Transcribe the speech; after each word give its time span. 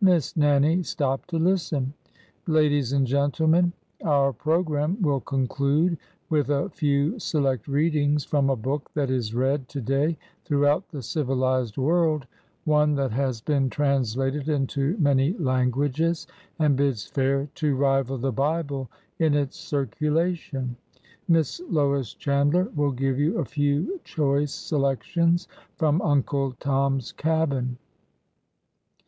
Miss 0.00 0.36
Nannie 0.36 0.82
stopped 0.82 1.30
to 1.30 1.38
listen. 1.38 1.94
Ladies 2.48 2.92
and 2.92 3.06
gentlemen: 3.06 3.72
Our 4.04 4.32
program 4.32 5.00
will 5.00 5.20
conclude 5.20 5.98
with 6.28 6.50
a 6.50 6.68
few 6.70 7.16
select 7.20 7.68
readings 7.68 8.24
from 8.24 8.50
a 8.50 8.56
book 8.56 8.90
that 8.94 9.08
is 9.08 9.36
read 9.36 9.68
to 9.68 9.80
day 9.80 10.18
throughout 10.44 10.88
the 10.88 11.00
civilized 11.00 11.76
world,— 11.78 12.26
one 12.64 12.96
that 12.96 13.12
has 13.12 13.40
been 13.40 13.70
translated 13.70 14.48
into 14.48 14.96
many 14.98 15.34
languages, 15.34 16.26
and 16.58 16.74
bids 16.74 17.06
fair 17.06 17.48
to 17.54 17.76
rival 17.76 18.18
the 18.18 18.32
Bible 18.32 18.90
in 19.20 19.32
its 19.34 19.56
circulation. 19.56 20.74
Miss 21.28 21.60
Lois 21.70 22.14
Chandler 22.14 22.64
will 22.74 22.90
give 22.90 23.16
you 23.20 23.38
a 23.38 23.44
few 23.44 24.00
choice 24.02 24.52
selections 24.52 25.46
from' 25.76 26.02
Uncle 26.02 26.50
Tom's 26.58 27.12
Cabin!'" 27.12 27.78